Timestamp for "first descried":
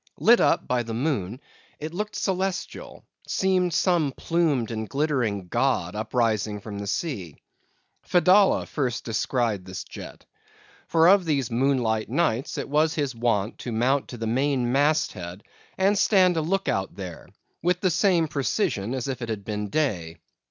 8.65-9.63